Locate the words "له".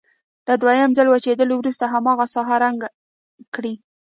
0.47-0.53